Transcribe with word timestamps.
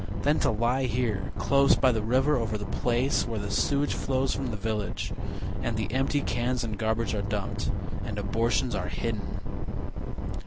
Then 0.23 0.39
to 0.39 0.49
lie 0.49 0.85
here 0.85 1.31
close 1.37 1.75
by 1.75 1.91
the 1.91 2.01
river 2.01 2.35
over 2.35 2.57
the 2.57 2.65
place 2.65 3.27
Where 3.27 3.37
the 3.37 3.51
sewage 3.51 3.93
flows 3.93 4.33
from 4.33 4.47
the 4.47 4.57
village, 4.57 5.13
And 5.61 5.77
the 5.77 5.91
empty 5.93 6.21
cans 6.21 6.63
and 6.63 6.75
garbage 6.75 7.13
are 7.13 7.21
dumped, 7.21 7.69
And 8.03 8.17
abortions 8.17 8.73
are 8.73 8.89
hidden. 8.89 9.39